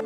La 0.00 0.04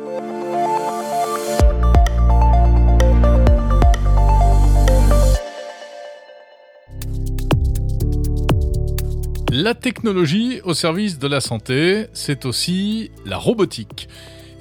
technologie 9.75 10.61
au 10.63 10.73
service 10.73 11.19
de 11.19 11.27
la 11.27 11.41
santé, 11.41 12.07
c'est 12.13 12.45
aussi 12.45 13.11
la 13.27 13.37
robotique. 13.37 14.09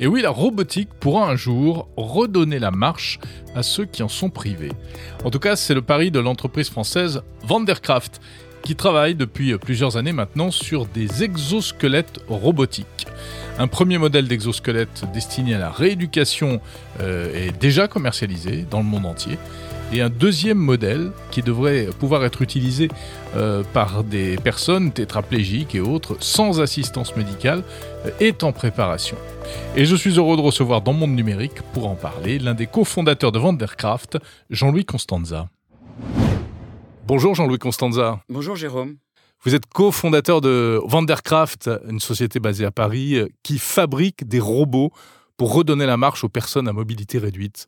Et 0.00 0.06
oui, 0.06 0.20
la 0.20 0.28
robotique 0.28 0.90
pourra 1.00 1.30
un 1.30 1.36
jour 1.36 1.88
redonner 1.96 2.58
la 2.58 2.70
marche 2.70 3.18
à 3.54 3.62
ceux 3.62 3.86
qui 3.86 4.02
en 4.02 4.08
sont 4.08 4.28
privés. 4.28 4.72
En 5.24 5.30
tout 5.30 5.38
cas, 5.38 5.56
c'est 5.56 5.72
le 5.72 5.80
pari 5.80 6.10
de 6.10 6.20
l'entreprise 6.20 6.68
française 6.68 7.22
Vandercraft, 7.44 8.20
qui 8.62 8.76
travaille 8.76 9.14
depuis 9.14 9.56
plusieurs 9.58 9.96
années 9.96 10.12
maintenant 10.12 10.50
sur 10.50 10.86
des 10.86 11.24
exosquelettes 11.24 12.20
robotiques. 12.28 13.06
Un 13.58 13.66
premier 13.66 13.98
modèle 13.98 14.28
d'exosquelette 14.28 15.04
destiné 15.12 15.54
à 15.54 15.58
la 15.58 15.70
rééducation 15.70 16.60
euh, 17.00 17.48
est 17.48 17.58
déjà 17.60 17.88
commercialisé 17.88 18.64
dans 18.70 18.78
le 18.78 18.86
monde 18.86 19.06
entier 19.06 19.38
et 19.92 20.00
un 20.00 20.08
deuxième 20.08 20.58
modèle 20.58 21.12
qui 21.30 21.42
devrait 21.42 21.88
pouvoir 21.98 22.24
être 22.24 22.42
utilisé 22.42 22.88
euh, 23.36 23.62
par 23.72 24.04
des 24.04 24.36
personnes 24.36 24.90
tétraplégiques 24.90 25.74
et 25.74 25.80
autres 25.80 26.16
sans 26.20 26.60
assistance 26.60 27.14
médicale 27.16 27.62
euh, 28.06 28.10
est 28.20 28.42
en 28.42 28.52
préparation. 28.52 29.16
Et 29.76 29.84
je 29.84 29.94
suis 29.94 30.16
heureux 30.16 30.36
de 30.36 30.42
recevoir 30.42 30.80
dans 30.80 30.92
Monde 30.92 31.14
Numérique 31.14 31.62
pour 31.74 31.88
en 31.88 31.94
parler 31.94 32.38
l'un 32.38 32.54
des 32.54 32.66
cofondateurs 32.66 33.32
de 33.32 33.38
Vandercraft, 33.38 34.18
Jean-Louis 34.50 34.84
Constanza. 34.84 35.48
Bonjour 37.04 37.34
Jean-Louis 37.34 37.58
Constanza. 37.58 38.20
Bonjour 38.28 38.54
Jérôme. 38.54 38.96
Vous 39.44 39.56
êtes 39.56 39.66
cofondateur 39.66 40.40
de 40.40 40.80
Vandercraft, 40.84 41.68
une 41.88 41.98
société 41.98 42.38
basée 42.38 42.64
à 42.64 42.70
Paris 42.70 43.16
euh, 43.16 43.26
qui 43.42 43.58
fabrique 43.58 44.28
des 44.28 44.38
robots 44.38 44.92
pour 45.36 45.52
redonner 45.52 45.86
la 45.86 45.96
marche 45.96 46.22
aux 46.22 46.28
personnes 46.28 46.68
à 46.68 46.72
mobilité 46.72 47.18
réduite. 47.18 47.66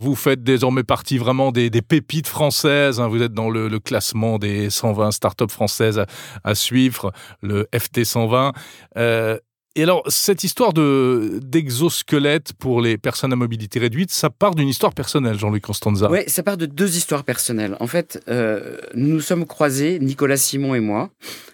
Vous 0.00 0.14
faites 0.14 0.44
désormais 0.44 0.84
partie 0.84 1.18
vraiment 1.18 1.50
des, 1.50 1.70
pépites 1.82 2.28
françaises. 2.28 3.00
Hein. 3.00 3.08
Vous 3.08 3.20
êtes 3.20 3.32
dans 3.32 3.50
le, 3.50 3.80
classement 3.80 4.38
des 4.38 4.70
120 4.70 5.10
startups 5.10 5.50
françaises 5.50 6.04
à, 6.44 6.54
suivre, 6.54 7.10
le 7.42 7.66
FT 7.76 8.04
120. 8.04 8.52
Euh, 8.96 9.38
et 9.78 9.84
alors, 9.84 10.02
cette 10.08 10.42
histoire 10.42 10.72
de 10.72 11.38
d'exosquelette 11.40 12.52
pour 12.52 12.80
les 12.80 12.98
personnes 12.98 13.32
à 13.32 13.36
mobilité 13.36 13.78
réduite, 13.78 14.10
ça 14.10 14.28
part 14.28 14.56
d'une 14.56 14.66
histoire 14.66 14.92
personnelle, 14.92 15.38
Jean-Luc 15.38 15.62
Constanza. 15.62 16.10
Oui, 16.10 16.24
ça 16.26 16.42
part 16.42 16.56
de 16.56 16.66
deux 16.66 16.96
histoires 16.96 17.22
personnelles. 17.22 17.76
En 17.78 17.86
fait, 17.86 18.20
euh, 18.26 18.78
nous 18.94 19.06
nous 19.06 19.20
sommes 19.20 19.46
croisés, 19.46 20.00
Nicolas 20.00 20.36
Simon 20.36 20.74
et 20.74 20.80
moi, 20.80 21.10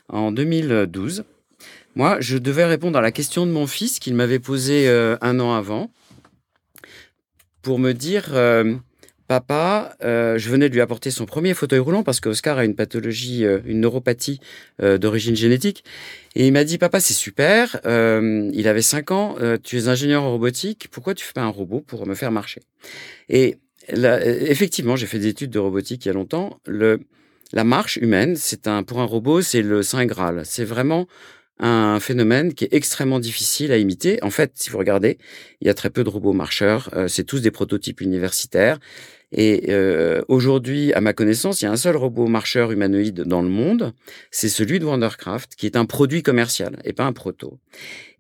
en 0.08 0.32
2012. 0.32 1.24
Moi, 1.96 2.16
je 2.20 2.38
devais 2.38 2.64
répondre 2.64 2.98
à 2.98 3.02
la 3.02 3.12
question 3.12 3.44
de 3.44 3.52
mon 3.52 3.66
fils 3.66 3.98
qu'il 3.98 4.14
m'avait 4.14 4.38
posée 4.38 4.88
euh, 4.88 5.18
un 5.20 5.38
an 5.38 5.52
avant 5.52 5.90
pour 7.60 7.78
me 7.78 7.92
dire 7.92 8.30
euh, 8.32 8.74
Papa, 9.40 9.96
euh, 10.04 10.38
je 10.38 10.48
venais 10.48 10.68
de 10.68 10.74
lui 10.74 10.80
apporter 10.80 11.10
son 11.10 11.26
premier 11.26 11.54
fauteuil 11.54 11.80
roulant 11.80 12.04
parce 12.04 12.20
qu'Oscar 12.20 12.56
a 12.56 12.64
une 12.64 12.76
pathologie, 12.76 13.44
une 13.64 13.80
neuropathie 13.80 14.38
d'origine 14.78 15.34
génétique. 15.34 15.82
Et 16.36 16.46
il 16.46 16.52
m'a 16.52 16.62
dit 16.62 16.78
Papa, 16.78 17.00
c'est 17.00 17.14
super. 17.14 17.80
il 17.84 18.68
avait 18.68 18.82
5 18.82 19.10
ans. 19.10 19.36
tu 19.64 19.76
es 19.76 19.88
ingénieur 19.88 20.22
en 20.22 20.30
robotique. 20.30 20.86
Pourquoi 20.92 21.14
tu 21.14 21.24
fais 21.24 21.32
pas 21.32 21.42
un 21.42 21.48
robot 21.48 21.80
pour 21.80 22.06
me 22.06 22.14
faire 22.14 22.30
marcher? 22.30 22.60
Et 23.28 23.56
effectivement, 23.88 24.94
j'ai 24.94 25.06
fait 25.06 25.18
des 25.18 25.26
études 25.26 25.50
de 25.50 25.58
robotique 25.58 26.04
il 26.04 26.08
y 26.08 26.10
a 26.12 26.14
longtemps. 26.14 26.60
La 27.52 27.64
marche 27.64 27.96
humaine, 27.96 28.36
c'est 28.36 28.68
un 28.68 28.84
pour 28.84 29.00
un 29.00 29.04
robot, 29.04 29.42
c'est 29.42 29.62
le 29.62 29.82
saint 29.82 30.06
graal. 30.06 30.42
C'est 30.44 30.64
vraiment 30.64 31.08
un 31.58 32.00
phénomène 32.00 32.52
qui 32.52 32.64
est 32.64 32.72
extrêmement 32.72 33.20
difficile 33.20 33.70
à 33.72 33.78
imiter. 33.78 34.22
En 34.22 34.30
fait, 34.30 34.52
si 34.54 34.70
vous 34.70 34.78
regardez, 34.78 35.18
il 35.60 35.66
y 35.66 35.70
a 35.70 35.74
très 35.74 35.90
peu 35.90 36.02
de 36.02 36.08
robots 36.08 36.32
marcheurs. 36.32 36.90
Euh, 36.94 37.06
c'est 37.08 37.24
tous 37.24 37.40
des 37.40 37.50
prototypes 37.50 38.00
universitaires. 38.00 38.78
Et 39.34 39.64
euh, 39.68 40.22
aujourd'hui, 40.28 40.92
à 40.92 41.00
ma 41.00 41.12
connaissance, 41.12 41.60
il 41.60 41.64
y 41.64 41.68
a 41.68 41.72
un 41.72 41.76
seul 41.76 41.96
robot 41.96 42.28
marcheur 42.28 42.70
humanoïde 42.70 43.22
dans 43.22 43.42
le 43.42 43.48
monde. 43.48 43.92
C'est 44.30 44.48
celui 44.48 44.78
de 44.78 44.84
Wondercraft, 44.84 45.56
qui 45.56 45.66
est 45.66 45.76
un 45.76 45.84
produit 45.84 46.22
commercial 46.22 46.78
et 46.84 46.92
pas 46.92 47.04
un 47.04 47.12
proto. 47.12 47.58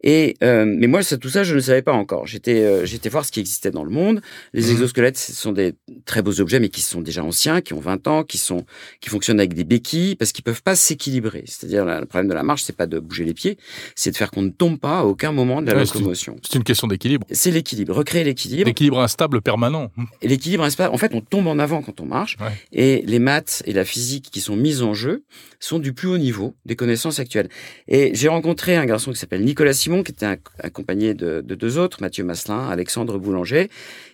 Et 0.06 0.36
euh, 0.44 0.66
mais 0.66 0.86
moi, 0.86 1.02
ça, 1.02 1.16
tout 1.16 1.30
ça, 1.30 1.44
je 1.44 1.54
ne 1.54 1.60
savais 1.60 1.80
pas 1.80 1.94
encore. 1.94 2.26
J'étais 2.26 2.62
euh, 2.62 2.84
j'étais 2.84 3.08
voir 3.08 3.24
ce 3.24 3.32
qui 3.32 3.40
existait 3.40 3.70
dans 3.70 3.84
le 3.84 3.90
monde. 3.90 4.20
Les 4.52 4.66
mmh. 4.66 4.70
exosquelettes, 4.72 5.16
ce 5.16 5.32
sont 5.32 5.52
des 5.52 5.72
très 6.04 6.20
beaux 6.20 6.42
objets, 6.42 6.60
mais 6.60 6.68
qui 6.68 6.82
sont 6.82 7.00
déjà 7.00 7.24
anciens, 7.24 7.62
qui 7.62 7.72
ont 7.72 7.80
20 7.80 8.06
ans, 8.06 8.22
qui 8.22 8.36
sont 8.36 8.66
qui 9.00 9.08
fonctionnent 9.08 9.40
avec 9.40 9.54
des 9.54 9.64
béquilles, 9.64 10.14
parce 10.14 10.32
qu'ils 10.32 10.44
peuvent 10.44 10.62
pas 10.62 10.76
s'équilibrer. 10.76 11.44
C'est-à-dire, 11.46 11.86
le 11.86 12.04
problème 12.04 12.28
de 12.28 12.34
la 12.34 12.42
marche, 12.42 12.64
c'est 12.64 12.76
pas 12.76 12.86
de 12.86 12.98
bouger 12.98 13.24
les 13.24 13.32
pieds, 13.32 13.56
c'est 13.96 14.10
de 14.10 14.16
faire 14.16 14.30
qu'on 14.30 14.42
ne 14.42 14.50
tombe 14.50 14.78
pas 14.78 14.98
à 14.98 15.04
aucun 15.04 15.32
moment 15.32 15.62
de 15.62 15.72
la 15.72 15.84
locomotion. 15.84 16.36
C'est 16.42 16.58
une, 16.58 16.64
question 16.64 16.86
d'équilibre. 16.86 17.26
C'est 17.30 17.50
l'équilibre, 17.50 17.94
recréer 17.94 18.24
l'équilibre. 18.24 18.66
L'équilibre 18.66 19.00
instable 19.00 19.40
permanent. 19.40 19.90
L'équilibre 20.22 20.64
instable, 20.64 20.94
en 20.94 20.98
fait, 20.98 21.03
on 21.12 21.20
tombe 21.20 21.46
en 21.46 21.58
avant 21.58 21.82
quand 21.82 22.00
on 22.00 22.06
marche. 22.06 22.36
Et 22.72 23.02
les 23.06 23.18
maths 23.18 23.62
et 23.66 23.72
la 23.72 23.84
physique 23.84 24.30
qui 24.30 24.40
sont 24.40 24.56
mises 24.56 24.82
en 24.82 24.94
jeu 24.94 25.24
sont 25.60 25.78
du 25.78 25.92
plus 25.92 26.08
haut 26.08 26.18
niveau 26.18 26.54
des 26.66 26.76
connaissances 26.76 27.18
actuelles. 27.18 27.48
Et 27.88 28.14
j'ai 28.14 28.28
rencontré 28.28 28.76
un 28.76 28.86
garçon 28.86 29.12
qui 29.12 29.18
s'appelle 29.18 29.44
Nicolas 29.44 29.72
Simon, 29.72 30.02
qui 30.02 30.12
était 30.12 30.38
accompagné 30.58 31.14
de, 31.14 31.40
deux 31.40 31.78
autres, 31.78 31.98
Mathieu 32.00 32.24
Masselin, 32.24 32.68
Alexandre 32.68 33.18
Boulanger. 33.18 33.68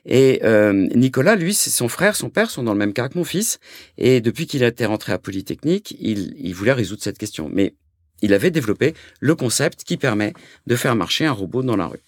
Et 0.06 0.41
euh, 0.45 0.73
Nicolas, 0.95 1.37
lui, 1.37 1.55
son 1.55 1.89
frère, 1.89 2.17
son 2.17 2.31
père 2.31 2.50
sont 2.50 2.62
dans 2.62 2.73
le 2.73 2.79
même 2.79 2.93
cas 2.93 3.09
que 3.09 3.19
mon 3.19 3.25
fils. 3.25 3.59
Et 3.99 4.21
depuis 4.21 4.47
qu'il 4.47 4.62
était 4.62 4.87
rentré 4.87 5.12
à 5.12 5.19
Polytechnique, 5.19 5.97
il, 6.00 6.34
il 6.39 6.55
voulait 6.55 6.73
résoudre 6.73 7.03
cette 7.03 7.19
question. 7.19 7.50
Mais 7.53 7.75
il 8.23 8.34
avait 8.34 8.50
développé 8.50 8.95
le 9.21 9.34
concept 9.34 9.84
qui 9.84 9.97
permet 9.97 10.33
de 10.67 10.77
faire 10.77 10.95
marcher 10.95 11.25
un 11.27 11.33
robot 11.33 11.62
dans 11.62 11.77
la 11.77 11.87
rue. 11.87 12.00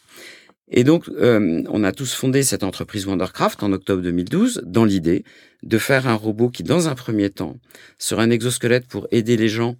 Et 0.70 0.84
donc, 0.84 1.08
euh, 1.08 1.62
on 1.68 1.84
a 1.84 1.92
tous 1.92 2.14
fondé 2.14 2.42
cette 2.42 2.62
entreprise 2.62 3.06
Wondercraft 3.06 3.62
en 3.62 3.72
octobre 3.72 4.02
2012 4.02 4.62
dans 4.64 4.84
l'idée 4.84 5.24
de 5.62 5.78
faire 5.78 6.06
un 6.06 6.14
robot 6.14 6.48
qui, 6.48 6.62
dans 6.62 6.88
un 6.88 6.94
premier 6.94 7.30
temps, 7.30 7.56
serait 7.98 8.22
un 8.22 8.30
exosquelette 8.30 8.86
pour 8.86 9.08
aider 9.10 9.36
les 9.36 9.48
gens 9.48 9.76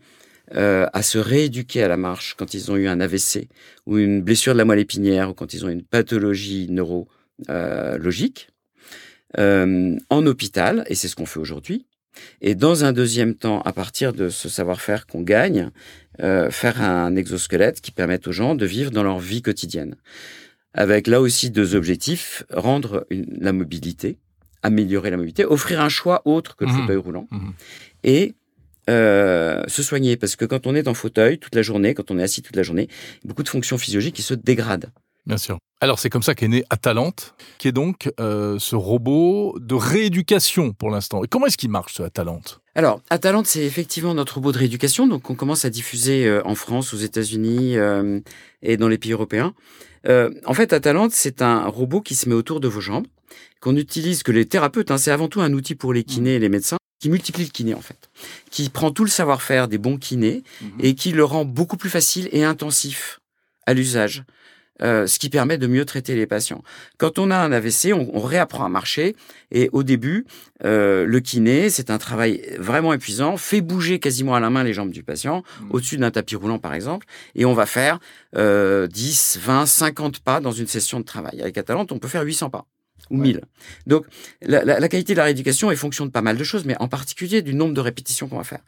euh, 0.55 0.87
à 0.93 1.03
se 1.03 1.19
rééduquer 1.19 1.83
à 1.83 1.89
la 1.89 1.97
marche 1.97 2.35
quand 2.37 2.53
ils 2.53 2.71
ont 2.71 2.77
eu 2.77 2.89
un 2.89 3.01
AVC 3.01 3.49
ou 3.87 3.97
une 3.99 4.23
blessure 4.23 4.53
de 4.55 4.59
la 4.59 4.65
moelle 4.65 4.81
épinière 4.81 5.31
ou 5.31 5.35
quand 5.35 5.55
ils 5.55 5.65
ont 5.65 5.69
une 5.69 5.85
pathologie 5.85 6.69
neurologique 6.69 8.49
euh, 9.39 9.97
en 10.11 10.27
hôpital, 10.27 10.85
et 10.89 10.95
c'est 10.95 11.09
ce 11.09 11.17
qu'on 11.17 11.27
fait 11.27 11.41
aujourd'hui. 11.41 11.87
Et 12.43 12.55
dans 12.55 12.85
un 12.85 12.93
deuxième 12.93 13.35
temps, 13.35 13.63
à 13.63 13.73
partir 13.73 14.13
de 14.13 14.29
ce 14.29 14.51
savoir-faire 14.51 15.07
qu'on 15.07 15.23
gagne, 15.23 15.71
faire 16.19 16.83
un 16.83 17.17
exosquelette 17.17 17.81
qui 17.81 17.91
permette 17.91 18.29
aux 18.29 18.33
gens 18.33 18.55
de 18.55 18.67
vivre 18.67 18.91
dans 18.91 19.03
leur 19.03 19.19
vie 19.19 19.41
quotidienne 19.41 19.97
avec 20.75 21.07
là 21.07 21.21
aussi 21.21 21.51
deux 21.51 21.75
objectifs, 21.75 22.45
rendre 22.51 23.07
la 23.11 23.53
mobilité, 23.53 24.19
améliorer 24.63 25.11
la 25.11 25.17
mobilité, 25.17 25.45
offrir 25.45 25.81
un 25.81 25.89
choix 25.89 26.23
autre 26.25 26.57
que 26.57 26.65
le 26.65 26.71
mmh. 26.71 26.81
fauteuil 26.81 26.97
roulant, 26.97 27.29
mmh. 27.31 27.51
et 28.05 28.35
euh, 28.91 29.63
se 29.67 29.83
soigner. 29.83 30.17
Parce 30.17 30.37
que 30.37 30.45
quand 30.45 30.67
on 30.67 30.75
est 30.75 30.89
en 30.89 30.95
fauteuil 30.95 31.39
toute 31.39 31.55
la 31.55 31.63
journée, 31.63 31.95
quand 31.95 32.11
on 32.11 32.19
est 32.19 32.23
assis 32.23 32.43
toute 32.43 32.57
la 32.57 32.63
journée, 32.63 32.89
beaucoup 33.25 33.43
de 33.43 33.49
fonctions 33.49 33.79
physiologiques 33.79 34.17
qui 34.17 34.23
se 34.23 34.35
dégradent. 34.35 34.91
Bien 35.27 35.39
sûr. 35.39 35.59
Alors 35.81 35.99
c'est 35.99 36.11
comme 36.11 36.23
ça 36.23 36.35
qu'est 36.35 36.49
né 36.49 36.65
Atalante, 36.71 37.35
qui 37.59 37.69
est 37.69 37.73
donc 37.73 38.11
euh, 38.21 38.59
ce 38.59 38.77
robot 38.77 39.57
de 39.61 39.75
rééducation 39.75 40.73
pour 40.73 40.91
l'instant. 40.91 41.25
Et 41.25 41.29
comment 41.29 41.47
est-ce 41.47 41.57
qu'il 41.57 41.71
marche 41.71 41.95
ce 41.95 42.03
Atalante? 42.03 42.61
Alors, 42.75 43.03
Atalante, 43.11 43.47
c'est 43.47 43.65
effectivement 43.65 44.15
notre 44.15 44.37
robot 44.37 44.53
de 44.53 44.59
rééducation, 44.59 45.07
donc 45.07 45.29
on 45.29 45.35
commence 45.35 45.65
à 45.65 45.71
diffuser 45.71 46.27
euh, 46.27 46.41
en 46.47 46.55
France, 46.55 46.95
aux 46.95 46.99
États-Unis 46.99 47.77
et 48.63 48.77
dans 48.77 48.89
les 48.89 48.99
pays 48.99 49.13
européens. 49.13 49.55
Euh, 50.07 50.31
en 50.45 50.55
fait, 50.55 50.73
Atalante, 50.73 51.13
c'est 51.13 51.43
un 51.43 51.67
robot 51.67 52.01
qui 52.01 52.15
se 52.15 52.29
met 52.29 52.35
autour 52.35 52.61
de 52.61 52.69
vos 52.69 52.81
jambes, 52.81 53.07
qu'on 53.61 53.77
utilise, 53.77 54.23
que 54.23 54.33
les 54.33 54.47
thérapeutes, 54.47 54.91
hein, 54.91 54.99
c'est 54.99 55.11
avant 55.11 55.29
tout 55.29 55.41
un 55.41 55.53
outil 55.53 55.75
pour 55.75 55.93
les 55.93 56.05
kinés 56.05 56.35
et 56.35 56.39
les 56.39 56.49
médecins, 56.49 56.79
qui 57.01 57.09
multiplie 57.09 57.45
le 57.45 57.51
kiné 57.51 57.75
en 57.75 57.81
fait, 57.81 58.11
qui 58.51 58.69
prend 58.69 58.91
tout 58.91 59.05
le 59.05 59.11
savoir-faire 59.11 59.69
des 59.69 59.79
bons 59.79 59.99
kinés 59.99 60.43
mhm. 60.61 60.71
et 60.81 60.95
qui 60.95 61.13
le 61.13 61.25
rend 61.25 61.45
beaucoup 61.45 61.77
plus 61.77 61.91
facile 61.91 62.29
et 62.33 62.45
intensif 62.45 63.21
à 63.67 63.75
l'usage. 63.75 64.25
Euh, 64.81 65.07
ce 65.07 65.19
qui 65.19 65.29
permet 65.29 65.59
de 65.59 65.67
mieux 65.67 65.85
traiter 65.85 66.17
les 66.17 66.27
patients. 66.27 66.63
Quand 66.97 67.19
on 67.19 67.31
a 67.31 67.37
un 67.37 67.53
AVC, 67.53 67.93
on, 67.93 68.19
réapprend 68.19 68.65
à 68.65 68.69
marcher 68.69 69.15
et 69.51 69.69
au 69.73 69.83
début, 69.83 70.25
euh, 70.65 71.05
le 71.05 71.21
kiné, 71.21 71.69
c'est 71.69 71.91
un 71.91 71.99
travail 71.99 72.43
vraiment 72.59 72.93
épuisant, 72.93 73.37
fait 73.37 73.61
bouger 73.61 74.01
quasiment 74.01 74.35
à 74.35 74.41
la 74.41 74.49
main 74.49 74.65
les 74.65 74.73
jambes 74.73 74.91
du 74.91 75.03
patient, 75.03 75.43
mmh. 75.43 75.67
au-dessus 75.71 75.99
d'un 75.99 76.11
tapis 76.11 76.37
roulant 76.37 76.59
par 76.59 76.73
exemple, 76.73 77.07
et 77.35 77.45
on 77.45 77.53
va 77.53 77.67
faire 77.67 78.01
10, 78.35 79.39
20, 79.41 79.67
50 79.67 80.21
pas 80.21 80.41
dans 80.41 80.53
une 80.53 80.67
session 80.67 81.01
de 81.01 81.05
travail. 81.05 81.43
Avec 81.43 81.59
Atalante, 81.59 81.93
on 81.93 81.99
peut 81.99 82.09
faire 82.09 82.23
800 82.23 82.51
pas 82.51 82.67
ou 83.11 83.19
1000. 83.19 83.43
Donc, 83.87 84.07
la, 84.41 84.65
la, 84.65 84.89
qualité 84.89 85.13
de 85.13 85.19
la 85.19 85.25
rééducation 85.25 85.71
est 85.71 85.77
fonction 85.77 86.07
de 86.07 86.11
pas 86.11 86.23
mal 86.23 86.37
de 86.37 86.45
choses, 86.45 86.65
mais 86.65 86.77
en 86.81 86.89
particulier 86.89 87.43
du 87.43 87.55
nombre 87.55 87.75
de 87.75 87.81
répétitions 87.81 88.27
qu'on 88.27 88.39
va 88.39 88.45
faire. 88.45 88.63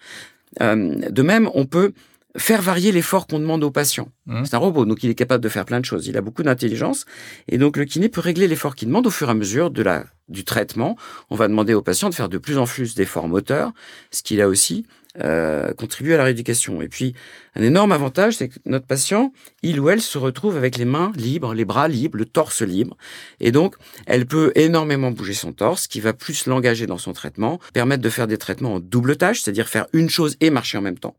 Euh, 0.61 0.95
de 1.11 1.23
même, 1.23 1.51
on 1.55 1.67
peut 1.67 1.93
faire 2.37 2.63
varier 2.63 2.93
l'effort 2.93 3.27
qu'on 3.27 3.39
demande 3.39 3.63
au 3.63 3.71
patient. 3.71 4.09
Mmh. 4.27 4.45
C'est 4.45 4.55
un 4.55 4.59
robot, 4.59 4.85
donc 4.85 5.05
il 5.05 5.11
est 5.11 5.15
capable 5.15 5.43
de 5.43 5.49
faire 5.49 5.65
plein 5.65 5.81
de 5.81 5.85
choses. 5.85 6.07
Il 6.07 6.17
a 6.17 6.21
beaucoup 6.21 6.43
d'intelligence. 6.43 7.05
Et 7.49 7.59
donc 7.59 7.77
le 7.77 7.85
kiné 7.85 8.09
peut 8.09 8.21
régler 8.21 8.49
l'effort 8.49 8.75
qu'il 8.75 8.89
demande 8.89 9.07
au 9.07 9.11
fur 9.11 9.29
et 9.29 9.31
à 9.31 9.35
mesure 9.35 9.71
de 9.71 9.83
la, 9.83 10.05
du 10.29 10.45
traitement. 10.45 10.97
On 11.31 11.37
va 11.37 11.49
demander 11.49 11.75
au 11.75 11.83
patient 11.83 12.11
de 12.11 12.15
faire 12.15 12.29
de 12.29 12.39
plus 12.39 12.59
en 12.59 12.67
plus 12.67 12.95
d'efforts 12.95 13.29
moteurs, 13.29 13.73
ce 14.11 14.23
qui 14.23 14.37
là 14.37 14.49
aussi 14.49 14.87
euh, 15.23 15.73
contribuer 15.75 16.15
à 16.15 16.19
la 16.19 16.25
rééducation. 16.25 16.83
Et 16.83 16.89
puis, 16.89 17.15
un 17.55 17.63
énorme 17.63 17.93
avantage, 17.93 18.35
c'est 18.37 18.49
que 18.49 18.59
notre 18.67 18.87
patient, 18.87 19.33
il 19.63 19.79
ou 19.79 19.89
elle 19.89 20.01
se 20.01 20.19
retrouve 20.19 20.57
avec 20.57 20.77
les 20.77 20.85
mains 20.85 21.13
libres, 21.17 21.55
les 21.55 21.65
bras 21.65 21.87
libres, 21.87 22.19
le 22.19 22.25
torse 22.25 22.63
libre. 22.63 22.97
Et 23.39 23.53
donc, 23.53 23.77
elle 24.07 24.27
peut 24.27 24.51
énormément 24.57 25.13
bouger 25.13 25.35
son 25.35 25.53
torse, 25.53 25.87
qui 25.87 26.01
va 26.01 26.13
plus 26.13 26.47
l'engager 26.47 26.87
dans 26.87 26.99
son 26.99 27.13
traitement, 27.13 27.61
permettre 27.73 28.03
de 28.03 28.11
faire 28.11 28.27
des 28.27 28.39
traitements 28.39 28.75
en 28.75 28.81
double 28.81 29.17
tâche, 29.17 29.41
c'est-à-dire 29.41 29.69
faire 29.69 29.87
une 29.93 30.11
chose 30.11 30.37
et 30.41 30.51
marcher 30.51 30.79
en 30.79 30.83
même 30.83 30.99
temps, 30.99 31.17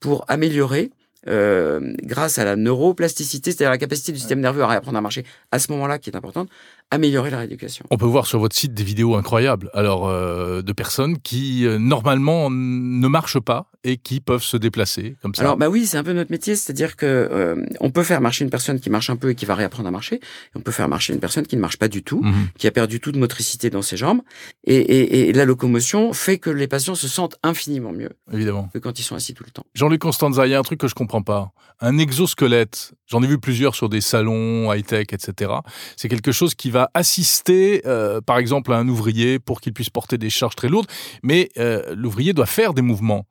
pour 0.00 0.24
améliorer 0.28 0.90
euh, 1.28 1.92
grâce 2.02 2.38
à 2.38 2.44
la 2.44 2.56
neuroplasticité, 2.56 3.52
c'est-à-dire 3.52 3.70
la 3.70 3.78
capacité 3.78 4.10
du 4.12 4.18
système 4.18 4.40
nerveux 4.40 4.62
à 4.62 4.66
réapprendre 4.66 4.96
à 4.96 5.02
marcher 5.02 5.24
à 5.50 5.58
ce 5.58 5.70
moment-là 5.72 5.98
qui 5.98 6.08
est 6.08 6.16
importante, 6.16 6.48
améliorer 6.90 7.30
la 7.30 7.38
rééducation. 7.38 7.84
On 7.90 7.96
peut 7.96 8.06
voir 8.06 8.26
sur 8.26 8.38
votre 8.40 8.56
site 8.56 8.74
des 8.74 8.82
vidéos 8.82 9.14
incroyables, 9.14 9.70
alors 9.74 10.08
euh, 10.08 10.60
de 10.62 10.72
personnes 10.72 11.18
qui 11.18 11.64
euh, 11.64 11.78
normalement 11.78 12.50
ne 12.50 13.08
marchent 13.08 13.38
pas 13.38 13.70
et 13.84 13.96
qui 13.96 14.20
peuvent 14.20 14.42
se 14.42 14.56
déplacer 14.56 15.16
comme 15.22 15.34
ça. 15.34 15.42
Alors 15.42 15.56
bah 15.56 15.68
oui, 15.68 15.86
c'est 15.86 15.96
un 15.96 16.04
peu 16.04 16.12
notre 16.12 16.30
métier, 16.30 16.56
c'est-à-dire 16.56 16.96
que 16.96 17.06
euh, 17.06 17.64
on 17.80 17.90
peut 17.90 18.02
faire 18.02 18.20
marcher 18.20 18.44
une 18.44 18.50
personne 18.50 18.80
qui 18.80 18.90
marche 18.90 19.08
un 19.08 19.16
peu 19.16 19.30
et 19.30 19.34
qui 19.34 19.46
va 19.46 19.54
réapprendre 19.54 19.88
à 19.88 19.92
marcher, 19.92 20.16
et 20.16 20.20
on 20.56 20.60
peut 20.60 20.72
faire 20.72 20.88
marcher 20.88 21.12
une 21.12 21.20
personne 21.20 21.46
qui 21.46 21.56
ne 21.56 21.60
marche 21.60 21.78
pas 21.78 21.88
du 21.88 22.02
tout, 22.02 22.22
mhm. 22.22 22.48
qui 22.58 22.66
a 22.66 22.72
perdu 22.72 23.00
toute 23.00 23.16
motricité 23.16 23.70
dans 23.70 23.82
ses 23.82 23.96
jambes, 23.96 24.20
et, 24.64 24.76
et, 24.76 25.28
et, 25.28 25.32
la 25.32 25.44
locomotion 25.44 26.12
fait 26.12 26.38
que 26.38 26.50
les 26.50 26.66
patients 26.66 26.96
se 26.96 27.08
sentent 27.08 27.36
infiniment 27.42 27.92
mieux. 27.92 28.10
Évidemment. 28.32 28.68
Que 28.74 28.78
quand 28.78 28.98
ils 28.98 29.04
sont 29.04 29.14
assis 29.14 29.32
tout 29.32 29.44
le 29.44 29.50
temps. 29.50 29.64
Jean-Luc 29.74 30.00
Constanza, 30.00 30.46
il 30.46 30.50
y 30.50 30.54
a 30.54 30.58
un 30.58 30.62
truc 30.62 30.80
que 30.80 30.88
je 30.88 30.94
comprends 30.94 31.22
pas. 31.22 31.52
Un 31.80 31.96
exosquelette, 31.96 32.92
j'en 33.06 33.22
ai 33.22 33.26
vu 33.26 33.38
plusieurs 33.38 33.74
sur 33.74 33.88
des 33.88 34.00
salons 34.00 34.72
high-tech, 34.72 35.06
etc. 35.12 35.52
C'est 35.96 36.08
quelque 36.08 36.32
chose 36.32 36.54
qui 36.54 36.70
va 36.70 36.79
assister, 36.94 37.82
euh, 37.86 38.20
par 38.20 38.38
exemple, 38.38 38.72
à 38.72 38.76
un 38.76 38.88
ouvrier 38.88 39.38
pour 39.38 39.60
qu'il 39.60 39.72
puisse 39.72 39.90
porter 39.90 40.18
des 40.18 40.30
charges 40.30 40.56
très 40.56 40.68
lourdes, 40.68 40.86
mais 41.22 41.48
euh, 41.58 41.94
l'ouvrier 41.94 42.32
doit 42.32 42.46
faire 42.46 42.74
des 42.74 42.82
mouvements. 42.82 43.26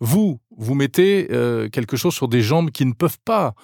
Vous, 0.00 0.38
vous 0.56 0.74
mettez 0.74 1.28
euh, 1.30 1.68
quelque 1.68 1.96
chose 1.96 2.14
sur 2.14 2.28
des 2.28 2.42
jambes 2.42 2.70
qui 2.70 2.84
ne 2.84 2.92
peuvent 2.92 3.18
pas 3.24 3.54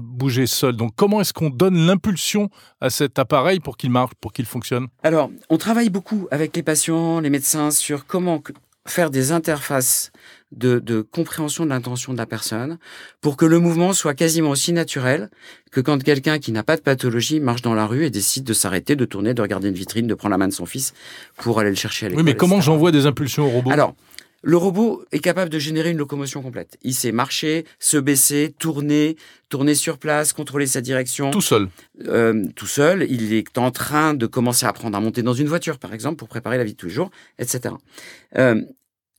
bouger 0.00 0.46
seules. 0.46 0.76
Donc, 0.76 0.92
comment 0.94 1.20
est-ce 1.20 1.32
qu'on 1.32 1.50
donne 1.50 1.88
l'impulsion 1.88 2.50
à 2.80 2.88
cet 2.88 3.18
appareil 3.18 3.58
pour 3.58 3.76
qu'il 3.76 3.90
marche, 3.90 4.12
pour 4.20 4.32
qu'il 4.32 4.46
fonctionne? 4.46 4.86
Alors, 5.02 5.28
on 5.50 5.58
travaille 5.58 5.90
beaucoup 5.90 6.28
avec 6.30 6.54
les 6.54 6.62
patients, 6.62 7.18
les 7.18 7.28
médecins 7.28 7.72
sur 7.72 8.06
comment 8.06 8.40
faire 8.86 9.10
des 9.10 9.32
interfaces 9.32 10.12
de, 10.52 11.00
compréhension 11.00 11.64
de 11.64 11.70
l'intention 11.70 12.12
de 12.12 12.18
la 12.18 12.26
personne 12.26 12.78
pour 13.20 13.36
que 13.36 13.44
le 13.44 13.58
mouvement 13.58 13.92
soit 13.92 14.14
quasiment 14.14 14.50
aussi 14.50 14.72
naturel 14.72 15.30
que 15.70 15.80
quand 15.80 16.02
quelqu'un 16.02 16.38
qui 16.38 16.52
n'a 16.52 16.62
pas 16.62 16.76
de 16.76 16.82
pathologie 16.82 17.40
marche 17.40 17.62
dans 17.62 17.74
la 17.74 17.86
rue 17.86 18.04
et 18.04 18.10
décide 18.10 18.44
de 18.44 18.52
s'arrêter, 18.52 18.96
de 18.96 19.04
tourner, 19.04 19.34
de 19.34 19.42
regarder 19.42 19.68
une 19.68 19.74
vitrine, 19.74 20.06
de 20.06 20.14
prendre 20.14 20.32
la 20.32 20.38
main 20.38 20.48
de 20.48 20.52
son 20.52 20.66
fils 20.66 20.94
pour 21.36 21.58
aller 21.60 21.70
le 21.70 21.76
chercher 21.76 22.06
à 22.06 22.08
l'école. 22.10 22.24
Oui, 22.24 22.30
mais 22.30 22.36
comment 22.36 22.60
j'envoie 22.60 22.92
des 22.92 23.06
impulsions 23.06 23.46
au 23.46 23.50
robot? 23.50 23.70
Alors, 23.70 23.94
le 24.42 24.56
robot 24.56 25.04
est 25.10 25.18
capable 25.18 25.50
de 25.50 25.58
générer 25.58 25.90
une 25.90 25.96
locomotion 25.96 26.40
complète. 26.40 26.78
Il 26.82 26.94
sait 26.94 27.10
marcher, 27.10 27.64
se 27.80 27.96
baisser, 27.96 28.54
tourner, 28.56 29.16
tourner 29.48 29.74
sur 29.74 29.98
place, 29.98 30.32
contrôler 30.32 30.68
sa 30.68 30.80
direction. 30.80 31.32
Tout 31.32 31.40
seul. 31.40 31.68
Euh, 32.06 32.44
tout 32.54 32.66
seul. 32.66 33.06
Il 33.10 33.32
est 33.32 33.58
en 33.58 33.72
train 33.72 34.14
de 34.14 34.26
commencer 34.26 34.64
à 34.64 34.68
apprendre 34.68 34.96
à 34.96 35.00
monter 35.00 35.22
dans 35.22 35.34
une 35.34 35.48
voiture, 35.48 35.78
par 35.78 35.92
exemple, 35.92 36.16
pour 36.16 36.28
préparer 36.28 36.58
la 36.58 36.64
vie 36.64 36.72
de 36.72 36.76
tous 36.76 36.86
les 36.86 36.92
jours, 36.92 37.10
etc 37.40 37.74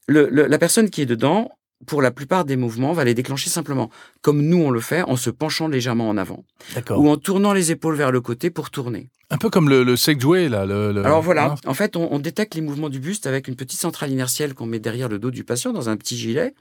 la 0.07 0.57
personne 0.57 0.89
qui 0.89 1.01
est 1.01 1.05
dedans, 1.05 1.51
pour 1.85 2.01
la 2.01 2.11
plupart 2.11 2.45
des 2.45 2.55
mouvements, 2.55 2.93
va 2.93 3.03
les 3.03 3.13
déclencher 3.13 3.49
simplement, 3.49 3.89
comme 4.21 4.41
nous 4.41 4.57
on 4.57 4.71
le 4.71 4.81
fait, 4.81 5.03
en 5.03 5.15
se 5.15 5.29
penchant 5.29 5.67
légèrement 5.67 6.09
en 6.09 6.17
avant. 6.17 6.43
Ou 6.89 7.09
en 7.09 7.17
tournant 7.17 7.53
les 7.53 7.71
épaules 7.71 7.95
vers 7.95 8.11
le 8.11 8.21
côté 8.21 8.49
pour 8.49 8.71
tourner. 8.71 9.09
Un 9.29 9.37
peu 9.37 9.49
comme 9.49 9.67
le, 9.67 9.83
le 9.83 9.97
Segway, 9.97 10.47
là. 10.47 10.65
Le, 10.65 11.05
Alors 11.05 11.21
voilà, 11.21 11.51
hein 11.51 11.55
en 11.65 11.73
fait, 11.73 11.97
on, 11.97 12.17
détecte 12.19 12.55
les 12.55 12.61
mouvements 12.61 12.87
du 12.87 12.99
buste 12.99 13.27
avec 13.27 13.49
une 13.49 13.55
petite 13.55 13.79
centrale 13.79 14.09
inertielle 14.09 14.53
qu'on 14.53 14.65
met 14.65 14.79
derrière 14.79 15.09
le 15.09 15.19
dos 15.19 15.31
du 15.31 15.43
patient 15.43 15.73
dans 15.73 15.89
un 15.89 15.97
petit 15.97 16.17
gilet. 16.17 16.53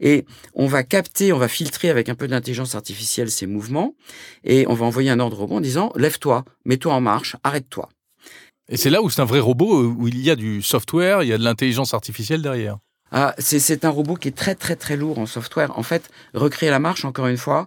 Et 0.00 0.26
on 0.54 0.66
va 0.66 0.82
capter, 0.82 1.32
on 1.32 1.38
va 1.38 1.46
filtrer 1.46 1.90
avec 1.90 2.08
un 2.08 2.16
peu 2.16 2.26
d'intelligence 2.26 2.74
artificielle 2.74 3.30
ces 3.30 3.46
mouvements. 3.46 3.94
Et 4.42 4.66
on 4.66 4.74
va 4.74 4.84
envoyer 4.84 5.10
un 5.10 5.20
ordre 5.20 5.38
robot 5.38 5.56
en 5.56 5.60
disant, 5.60 5.92
lève-toi, 5.94 6.44
mets-toi 6.64 6.92
en 6.92 7.00
marche, 7.00 7.36
arrête-toi. 7.44 7.88
Et 8.68 8.76
c'est 8.76 8.90
là 8.90 9.00
où 9.00 9.08
c'est 9.08 9.22
un 9.22 9.24
vrai 9.24 9.40
robot, 9.40 9.84
où 9.84 10.08
il 10.08 10.20
y 10.20 10.28
a 10.28 10.36
du 10.36 10.60
software, 10.60 11.22
il 11.22 11.28
y 11.28 11.32
a 11.32 11.38
de 11.38 11.44
l'intelligence 11.44 11.94
artificielle 11.94 12.42
derrière. 12.42 12.78
Ah, 13.10 13.34
c'est 13.38 13.84
un 13.84 13.90
robot 13.90 14.16
qui 14.16 14.28
est 14.28 14.36
très 14.36 14.54
très 14.54 14.76
très 14.76 14.96
lourd 14.96 15.18
en 15.18 15.26
software. 15.26 15.78
En 15.78 15.82
fait, 15.82 16.10
recréer 16.34 16.70
la 16.70 16.78
marche, 16.78 17.04
encore 17.04 17.26
une 17.26 17.38
fois, 17.38 17.66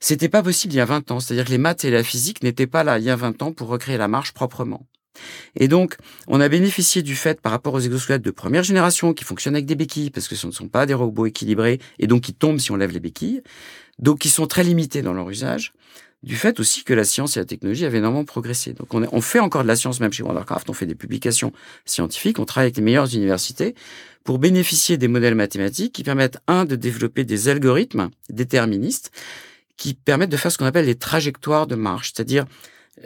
c'était 0.00 0.28
pas 0.28 0.42
possible 0.42 0.74
il 0.74 0.78
y 0.78 0.80
a 0.80 0.84
20 0.84 1.10
ans. 1.10 1.20
C'est-à-dire 1.20 1.44
que 1.44 1.50
les 1.50 1.58
maths 1.58 1.84
et 1.84 1.90
la 1.90 2.02
physique 2.02 2.42
n'étaient 2.42 2.66
pas 2.66 2.84
là 2.84 2.98
il 2.98 3.04
y 3.04 3.10
a 3.10 3.16
20 3.16 3.42
ans 3.42 3.52
pour 3.52 3.68
recréer 3.68 3.98
la 3.98 4.08
marche 4.08 4.32
proprement. 4.32 4.86
Et 5.54 5.68
donc, 5.68 5.96
on 6.28 6.40
a 6.40 6.48
bénéficié 6.48 7.02
du 7.02 7.14
fait 7.14 7.40
par 7.40 7.52
rapport 7.52 7.74
aux 7.74 7.80
exosquelettes 7.80 8.22
de 8.22 8.30
première 8.30 8.62
génération 8.62 9.12
qui 9.12 9.24
fonctionnent 9.24 9.54
avec 9.54 9.66
des 9.66 9.74
béquilles, 9.74 10.10
parce 10.10 10.28
que 10.28 10.36
ce 10.36 10.46
ne 10.46 10.52
sont 10.52 10.68
pas 10.68 10.86
des 10.86 10.94
robots 10.94 11.26
équilibrés 11.26 11.80
et 11.98 12.06
donc 12.06 12.22
qui 12.22 12.32
tombent 12.32 12.58
si 12.58 12.70
on 12.70 12.76
lève 12.76 12.92
les 12.92 13.00
béquilles, 13.00 13.42
donc 13.98 14.20
qui 14.20 14.28
sont 14.28 14.46
très 14.46 14.64
limités 14.64 15.02
dans 15.02 15.12
leur 15.12 15.28
usage 15.28 15.72
du 16.22 16.36
fait 16.36 16.60
aussi 16.60 16.84
que 16.84 16.92
la 16.92 17.04
science 17.04 17.36
et 17.36 17.40
la 17.40 17.46
technologie 17.46 17.84
avaient 17.84 17.98
énormément 17.98 18.24
progressé. 18.24 18.72
Donc 18.72 18.92
on, 18.92 19.06
on 19.10 19.20
fait 19.20 19.40
encore 19.40 19.62
de 19.62 19.68
la 19.68 19.76
science, 19.76 20.00
même 20.00 20.12
chez 20.12 20.22
Wondercraft, 20.22 20.68
on 20.68 20.74
fait 20.74 20.86
des 20.86 20.94
publications 20.94 21.52
scientifiques, 21.84 22.38
on 22.38 22.44
travaille 22.44 22.66
avec 22.66 22.76
les 22.76 22.82
meilleures 22.82 23.14
universités 23.14 23.74
pour 24.24 24.38
bénéficier 24.38 24.98
des 24.98 25.08
modèles 25.08 25.34
mathématiques 25.34 25.94
qui 25.94 26.04
permettent, 26.04 26.38
un, 26.46 26.64
de 26.64 26.76
développer 26.76 27.24
des 27.24 27.48
algorithmes 27.48 28.10
déterministes 28.28 29.10
qui 29.76 29.94
permettent 29.94 30.30
de 30.30 30.36
faire 30.36 30.52
ce 30.52 30.58
qu'on 30.58 30.66
appelle 30.66 30.86
les 30.86 30.94
trajectoires 30.94 31.66
de 31.66 31.74
marche, 31.74 32.12
c'est-à-dire 32.14 32.44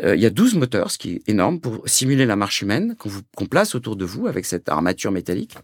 euh, 0.03 0.17
il 0.17 0.23
y 0.23 0.27
a 0.27 0.31
12 0.31 0.55
moteurs, 0.55 0.91
ce 0.91 0.99
qui 0.99 1.13
est 1.13 1.29
énorme, 1.29 1.61
pour 1.61 1.83
simuler 1.89 2.27
la 2.27 2.35
marche 2.35 2.63
humaine 2.63 2.97
qu'on 2.99 3.47
place 3.47 3.77
autour 3.77 3.95
de 3.95 4.05
vous 4.05 4.27
avec 4.27 4.45
cette 4.45 4.69
armature 4.69 5.13
métallique. 5.13 5.57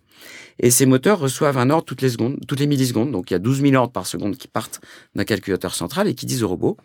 Et 0.61 0.71
ces 0.71 0.87
moteurs 0.87 1.19
reçoivent 1.19 1.59
un 1.59 1.71
ordre 1.71 1.85
toutes 1.85 2.03
les 2.03 2.11
secondes, 2.11 2.39
toutes 2.47 2.61
les 2.61 2.69
millisecondes. 2.69 3.11
Donc 3.11 3.31
il 3.31 3.35
y 3.35 3.37
a 3.37 3.41
12 3.41 3.63
000 3.63 3.75
ordres 3.75 3.93
par 3.93 4.07
seconde 4.07 4.37
qui 4.37 4.47
partent 4.47 4.81
d'un 5.17 5.25
calculateur 5.25 5.75
central 5.75 6.07
et 6.07 6.15
qui 6.15 6.27
disent 6.27 6.45
au 6.45 6.49
robot 6.49 6.77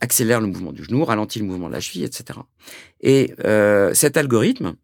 accélère 0.00 0.40
le 0.40 0.46
mouvement 0.46 0.72
du 0.72 0.84
genou, 0.84 1.04
ralentit 1.04 1.38
le 1.38 1.44
mouvement 1.46 1.68
de 1.68 1.74
la 1.74 1.80
cheville, 1.80 2.04
etc. 2.04 2.40
Et 3.00 3.34
euh, 3.44 3.94
cet 3.94 4.16
algorithme, 4.16 4.74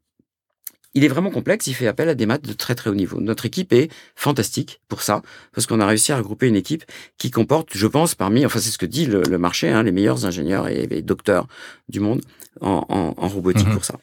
il 0.95 1.05
est 1.05 1.09
vraiment 1.09 1.31
complexe, 1.31 1.67
il 1.67 1.75
fait 1.75 1.87
appel 1.87 2.09
à 2.09 2.15
des 2.15 2.27
maths 2.27 2.47
de 2.47 2.53
très 2.53 2.75
très 2.75 2.89
haut 2.89 2.95
niveau. 2.95 3.21
Notre 3.21 3.47
équipe 3.47 3.73
est 3.73 3.91
fantastique 4.15 4.81
pour 4.89 5.03
ça, 5.03 5.23
parce 5.53 5.67
qu'on 5.67 5.81
a 5.81 5.87
réussi 5.87 6.13
à 6.13 6.17
regrouper 6.17 6.47
une 6.47 6.57
équipe 6.57 6.85
qui 7.19 7.31
comporte, 7.31 7.71
je 7.75 7.87
pense, 7.87 8.15
parmi, 8.15 8.47
enfin 8.47 8.61
c'est 8.61 8.71
ce 8.71 8.79
que 8.79 8.87
dit 8.87 9.07
le, 9.07 9.39
marché, 9.39 9.69
hein, 9.69 9.83
les 9.83 9.93
meilleurs 9.93 10.25
ingénieurs 10.25 10.69
et, 10.69 11.03
docteurs 11.03 11.49
du 11.89 12.01
monde 12.01 12.21
en, 12.61 12.85
en, 12.89 13.29
robotique 13.29 13.67
mhm. 13.67 13.75
pour 13.75 13.85
ça. 13.85 13.99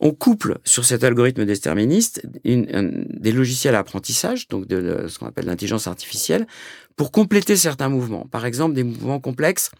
On 0.00 0.12
couple 0.12 0.58
sur 0.64 0.84
cet 0.84 1.04
algorithme 1.04 1.46
déterministe 1.46 2.22
une, 2.44 3.06
des 3.08 3.32
logiciels 3.32 3.74
à 3.74 3.78
apprentissage, 3.78 4.48
donc 4.48 4.66
de 4.66 5.06
ce 5.08 5.18
qu'on 5.18 5.26
appelle 5.26 5.46
l'intelligence 5.46 5.86
artificielle, 5.86 6.46
pour 6.96 7.10
compléter 7.10 7.56
certains 7.56 7.88
mouvements. 7.88 8.26
Par 8.30 8.44
exemple, 8.44 8.74
des 8.74 8.84
mouvements 8.84 9.20
complexes 9.20 9.70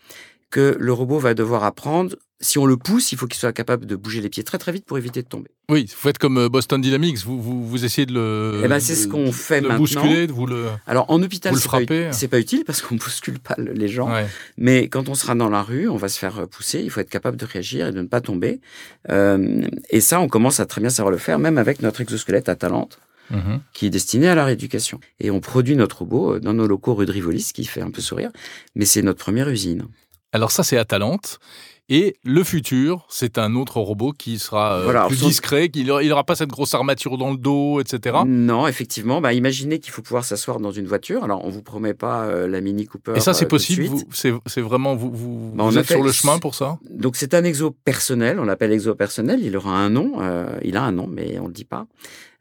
que 0.55 0.77
le 0.79 0.93
robot 0.93 1.19
va 1.19 1.35
devoir 1.35 1.65
apprendre. 1.65 2.15
Si 2.41 2.59
on 2.59 2.67
le 2.67 2.77
pousse, 2.77 3.11
il 3.11 3.19
faut 3.19 3.27
qu'il 3.27 3.41
soit 3.41 3.53
capable 3.53 3.87
de 3.87 3.97
bouger 3.97 4.21
les 4.21 4.29
pieds 4.29 4.45
très 4.45 4.57
très 4.57 4.71
vite 4.71 4.85
pour 4.85 4.97
éviter 4.97 5.21
de 5.21 5.27
tomber. 5.27 5.51
Oui, 5.69 5.87
vous 5.91 6.09
faites 6.09 6.19
comme 6.19 6.39
euh, 6.39 6.49
Boston 6.49 6.81
Dynamics, 6.81 7.19
vous, 7.25 7.43
vous, 7.43 7.67
vous 7.67 7.85
essayez 7.85 8.07
de 8.07 8.13
le. 8.13 8.61
Eh 8.65 8.69
ben, 8.69 8.79
c'est 8.79 8.95
ce 8.95 9.09
qu'on 9.09 9.33
fait 9.33 9.61
de 9.61 9.67
maintenant. 9.67 9.81
bousculer, 9.81 10.29
de 10.29 10.33
vous 10.33 10.47
le. 10.47 10.67
Alors 10.87 11.11
en 11.11 11.21
hôpital, 11.21 11.57
c'est 11.57 11.69
pas, 11.69 12.29
pas 12.29 12.39
utile 12.39 12.63
parce 12.65 12.83
qu'on 12.83 12.95
bouscule 13.05 13.41
pas 13.41 13.57
les 13.59 13.89
gens. 13.89 14.09
Mais 14.57 14.87
quand 14.87 15.09
on 15.09 15.17
sera 15.17 15.35
dans 15.35 15.49
la 15.49 15.63
rue, 15.63 15.89
on 15.89 15.97
va 15.97 16.09
se 16.09 16.21
faire 16.21 16.47
pousser. 16.47 16.83
Il 16.83 16.91
faut 16.91 17.01
être 17.01 17.11
capable 17.11 17.37
de 17.37 17.47
réagir 17.47 17.89
et 17.89 17.93
de 17.93 18.03
ne 18.03 18.07
pas 18.07 18.21
tomber. 18.21 18.61
Euh, 19.11 19.61
et 19.91 20.01
ça, 20.01 20.21
on 20.21 20.29
commence 20.29 20.61
à 20.61 20.67
très 20.67 20.81
bien 20.81 20.91
savoir 20.91 21.11
le 21.11 21.19
faire, 21.19 21.41
même 21.41 21.59
avec 21.59 21.83
notre 21.83 22.01
exosquelette 22.01 22.49
à 22.49 22.55
Talente. 22.55 23.01
Mhm. 23.31 23.61
qui 23.73 23.87
est 23.87 23.91
destiné 23.91 24.29
à 24.29 24.35
la 24.35 24.45
rééducation. 24.45 25.01
Et 25.19 25.31
on 25.31 25.41
produit 25.41 25.77
notre 25.77 26.01
robot 26.01 26.35
euh, 26.35 26.41
dans 26.41 26.53
nos 26.53 26.67
locaux 26.67 26.95
rue 26.95 27.07
de 27.07 27.11
Rivoli, 27.11 27.41
ce 27.41 27.55
qui 27.55 27.65
fait 27.65 27.81
un 27.81 27.91
peu 27.91 28.03
sourire, 28.03 28.31
mais 28.75 28.85
c'est 28.85 29.01
notre 29.01 29.19
première 29.19 29.49
usine. 29.49 29.87
Alors 30.35 30.51
ça, 30.51 30.65
c'est 30.65 30.77
Atalante. 30.77 31.39
Et 31.89 32.17
le 32.25 32.43
futur, 32.43 33.07
c'est 33.09 33.39
un 33.39 33.55
autre 33.55 33.79
robot 33.79 34.13
qui 34.13 34.39
sera 34.39 34.79
euh, 34.79 35.07
plus 35.07 35.21
discret, 35.21 35.69
qui 35.69 35.83
il 35.83 36.09
n'aura 36.09 36.25
pas 36.25 36.35
cette 36.35 36.49
grosse 36.49 36.75
armature 36.75 37.19
dans 37.19 37.31
le 37.31 37.37
dos, 37.37 37.79
etc. 37.81 38.17
Non, 38.27 38.67
effectivement. 38.67 39.21
Bah, 39.21 39.33
imaginez 39.33 39.79
qu'il 39.79 39.93
faut 39.93 40.03
pouvoir 40.03 40.25
s'asseoir 40.25 40.59
dans 40.59 40.73
une 40.73 40.87
voiture. 40.87 41.23
Alors, 41.23 41.45
on 41.45 41.51
vous 41.51 41.63
promet 41.63 41.95
pas 41.95 42.25
euh, 42.25 42.49
la 42.49 42.61
Mini 42.61 42.87
Cooper. 42.87 43.13
Et 43.15 43.21
ça, 43.21 43.33
c'est 43.33 43.45
euh, 43.45 43.49
possible? 43.49 43.97
C'est 44.13 44.61
vraiment 44.61 44.97
vous, 44.97 45.13
vous, 45.13 45.53
bah, 45.55 45.71
êtes 45.77 45.87
sur 45.87 46.03
le 46.03 46.11
chemin 46.11 46.39
pour 46.41 46.57
ça? 46.57 46.79
Donc, 46.91 47.15
c'est 47.15 47.33
un 47.35 47.45
exo 47.45 47.71
personnel. 47.71 48.41
On 48.41 48.45
l'appelle 48.45 48.73
exo 48.73 48.97
personnel. 48.97 49.41
Il 49.45 49.57
aura 49.57 49.77
un 49.77 49.91
nom. 49.91 50.19
il 50.65 50.77
a 50.77 50.83
un 50.83 50.93
nom, 50.93 51.07
mais 51.07 51.39
on 51.39 51.47
le 51.47 51.53
dit 51.53 51.67
pas. 51.67 51.87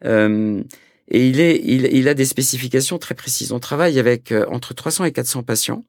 et 0.03 1.27
il, 1.27 1.39
est, 1.39 1.61
il, 1.63 1.85
il, 1.91 2.07
a 2.07 2.15
des 2.15 2.25
spécifications 2.25 2.97
très 2.97 3.13
précises. 3.13 3.51
On 3.51 3.59
travaille 3.59 3.99
avec 3.99 4.33
entre 4.49 4.73
300 4.73 5.03
et 5.03 5.11
400 5.11 5.43
patients 5.43 5.83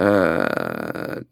euh, 0.00 0.46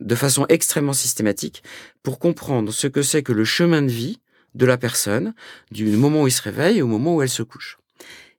de 0.01 0.15
façon 0.15 0.47
extrêmement 0.49 0.93
systématique 0.93 1.63
pour 2.03 2.19
comprendre 2.19 2.73
ce 2.73 2.87
que 2.87 3.03
c'est 3.03 3.23
que 3.23 3.33
le 3.33 3.45
chemin 3.45 3.83
de 3.83 3.91
vie 3.91 4.21
de 4.55 4.67
la 4.67 4.77
personne 4.77 5.35
du 5.71 5.87
moment 5.87 6.23
où 6.23 6.27
il 6.27 6.33
se 6.33 6.43
réveille 6.43 6.83
au 6.83 6.87
moment 6.87 7.15
où 7.17 7.23
elle 7.23 7.29
se 7.29 7.43
couche. 7.43 7.79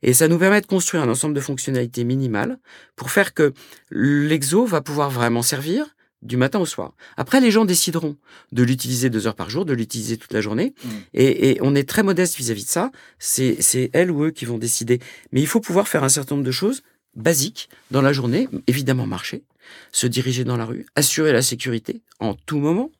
Et 0.03 0.13
ça 0.13 0.27
nous 0.27 0.37
permet 0.37 0.61
de 0.61 0.65
construire 0.65 1.03
un 1.03 1.09
ensemble 1.09 1.35
de 1.35 1.41
fonctionnalités 1.41 2.03
minimales 2.03 2.57
pour 2.95 3.11
faire 3.11 3.33
que 3.33 3.53
l'exo 3.91 4.65
va 4.65 4.81
pouvoir 4.81 5.11
vraiment 5.11 5.43
servir 5.43 5.95
du 6.21 6.37
matin 6.37 6.59
au 6.59 6.65
soir. 6.65 6.93
Après, 7.17 7.39
les 7.39 7.49
gens 7.51 7.65
décideront 7.65 8.15
de 8.51 8.63
l'utiliser 8.63 9.09
deux 9.09 9.25
heures 9.27 9.35
par 9.35 9.49
jour, 9.49 9.65
de 9.65 9.73
l'utiliser 9.73 10.17
toute 10.17 10.33
la 10.33 10.41
journée. 10.41 10.73
Mmh. 10.83 10.89
Et, 11.13 11.57
on 11.61 11.73
est 11.75 11.87
très 11.87 12.03
modeste 12.03 12.35
vis-à-vis 12.35 12.65
de 12.65 12.69
ça. 12.69 12.91
C'est 13.17 13.89
elles 13.93 14.11
ou 14.11 14.25
eux 14.25 14.31
qui 14.31 14.45
vont 14.45 14.57
décider. 14.57 14.99
Mais 15.31 15.41
il 15.41 15.47
faut 15.47 15.59
pouvoir 15.59 15.87
faire 15.87 16.03
un 16.03 16.09
certain 16.09 16.35
nombre 16.35 16.45
de 16.45 16.51
choses 16.51 16.83
basiques 17.15 17.69
dans 17.89 18.01
la 18.01 18.13
journée. 18.13 18.47
Évidemment, 18.67 19.07
marcher, 19.07 19.43
se 19.91 20.07
diriger 20.07 20.43
dans 20.43 20.57
la 20.57 20.65
rue, 20.65 20.85
assurer 20.95 21.31
la 21.33 21.41
sécurité 21.41 22.01
en 22.19 22.33
tout 22.33 22.59
moment. 22.59 22.91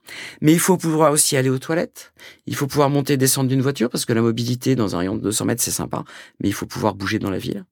Mais 0.41 0.51
il 0.53 0.59
faut 0.59 0.77
pouvoir 0.77 1.11
aussi 1.11 1.37
aller 1.37 1.49
aux 1.49 1.59
toilettes. 1.59 2.13
Il 2.45 2.55
faut 2.55 2.67
pouvoir 2.67 2.89
monter 2.89 3.13
et 3.13 3.17
descendre 3.17 3.49
d'une 3.49 3.61
voiture 3.61 3.89
parce 3.89 4.05
que 4.05 4.13
la 4.13 4.21
mobilité 4.21 4.75
dans 4.75 4.95
un 4.95 4.99
rayon 4.99 5.15
de 5.15 5.21
200 5.21 5.45
mètres, 5.45 5.61
c'est 5.61 5.71
sympa. 5.71 6.03
Mais 6.39 6.49
il 6.49 6.53
faut 6.53 6.65
pouvoir 6.65 6.95
bouger 6.95 7.19
dans 7.19 7.29
la 7.29 7.37
ville. 7.37 7.65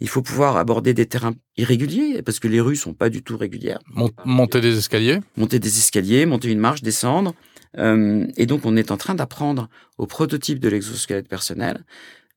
Il 0.00 0.08
faut 0.08 0.22
pouvoir 0.22 0.56
aborder 0.56 0.94
des 0.94 1.06
terrains 1.06 1.34
irréguliers 1.56 2.22
parce 2.22 2.38
que 2.38 2.48
les 2.48 2.60
rues 2.60 2.76
sont 2.76 2.94
pas 2.94 3.08
du 3.08 3.22
tout 3.22 3.36
régulières. 3.36 3.80
monter 4.24 4.60
des 4.60 4.76
escaliers 4.76 5.20
Monter 5.36 5.58
des 5.58 5.78
escaliers, 5.78 6.26
monter 6.26 6.50
une 6.50 6.58
marche, 6.58 6.82
descendre. 6.82 7.34
Euh, 7.78 8.26
et 8.36 8.46
donc, 8.46 8.66
on 8.66 8.76
est 8.76 8.90
en 8.90 8.96
train 8.96 9.14
d'apprendre 9.14 9.68
au 9.96 10.06
prototype 10.06 10.58
de 10.58 10.68
l'exosquelette 10.68 11.28
personnel. 11.28 11.84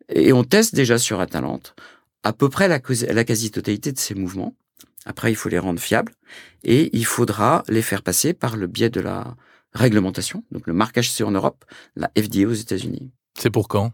Et 0.07 0.31
on 0.33 0.43
teste 0.43 0.75
déjà 0.75 0.97
sur 0.97 1.19
Atalante 1.19 1.75
à 2.25 2.33
peu 2.33 2.49
près 2.49 2.67
la, 2.67 2.79
la 3.13 3.23
quasi-totalité 3.23 3.91
de 3.91 3.99
ces 3.99 4.15
mouvements. 4.15 4.55
Après, 5.05 5.31
il 5.31 5.35
faut 5.35 5.49
les 5.49 5.59
rendre 5.59 5.79
fiables 5.79 6.13
et 6.63 6.89
il 6.97 7.05
faudra 7.05 7.63
les 7.67 7.81
faire 7.81 8.01
passer 8.01 8.33
par 8.33 8.57
le 8.57 8.67
biais 8.67 8.89
de 8.89 8.99
la 8.99 9.35
réglementation, 9.73 10.43
donc 10.51 10.67
le 10.67 10.73
marquage 10.73 11.11
C 11.11 11.23
en 11.23 11.31
Europe, 11.31 11.65
la 11.95 12.09
FDA 12.17 12.47
aux 12.47 12.53
États-Unis. 12.53 13.11
C'est 13.37 13.49
pour 13.49 13.67
quand? 13.67 13.91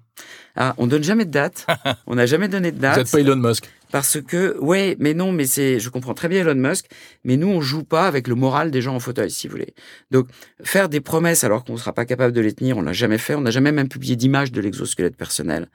Ah, 0.55 0.75
on 0.77 0.85
donne 0.85 1.03
jamais 1.03 1.25
de 1.25 1.31
date. 1.31 1.65
on 2.07 2.15
n'a 2.15 2.27
jamais 2.27 2.47
donné 2.47 2.71
de 2.71 2.77
date. 2.77 2.93
Vous 2.93 2.99
n'êtes 2.99 3.11
pas 3.11 3.19
Elon 3.19 3.35
Musk 3.35 3.67
parce 3.91 4.21
que 4.21 4.57
ouais, 4.59 4.95
mais 4.99 5.13
non, 5.13 5.31
mais 5.31 5.45
c'est, 5.45 5.79
je 5.79 5.89
comprends 5.89 6.13
très 6.13 6.27
bien 6.27 6.41
Elon 6.41 6.55
Musk, 6.55 6.85
mais 7.23 7.37
nous 7.37 7.47
on 7.47 7.61
joue 7.61 7.83
pas 7.83 8.07
avec 8.07 8.27
le 8.27 8.35
moral 8.35 8.71
des 8.71 8.81
gens 8.81 8.95
en 8.95 8.99
fauteuil, 8.99 9.31
si 9.31 9.47
vous 9.47 9.51
voulez. 9.51 9.73
Donc 10.11 10.27
faire 10.63 10.89
des 10.89 11.01
promesses 11.01 11.43
alors 11.43 11.63
qu'on 11.63 11.73
ne 11.73 11.77
sera 11.77 11.93
pas 11.93 12.05
capable 12.05 12.33
de 12.33 12.41
les 12.41 12.53
tenir, 12.53 12.77
on 12.77 12.81
l'a 12.81 12.93
jamais 12.93 13.17
fait, 13.17 13.35
on 13.35 13.41
n'a 13.41 13.51
jamais 13.51 13.71
même 13.71 13.89
publié 13.89 14.15
d'image 14.15 14.51
de 14.51 14.61
l'exosquelette 14.61 15.15
personnel. 15.15 15.67